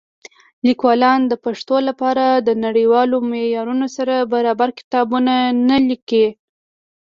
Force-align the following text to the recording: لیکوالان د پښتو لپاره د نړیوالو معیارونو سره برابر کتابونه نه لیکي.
لیکوالان 0.67 1.19
د 1.27 1.33
پښتو 1.45 1.75
لپاره 1.87 2.25
د 2.47 2.49
نړیوالو 2.65 3.17
معیارونو 3.29 3.87
سره 3.95 4.15
برابر 4.33 4.69
کتابونه 4.79 5.33
نه 5.69 5.77
لیکي. 5.87 6.25